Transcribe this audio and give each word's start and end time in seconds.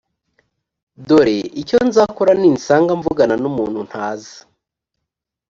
dore 1.07 1.37
icyo 1.61 1.77
nzakora 1.87 2.31
ninsanga 2.39 2.91
mvugana 2.99 3.35
n’umuntu 3.41 3.79
ntazi 3.89 4.35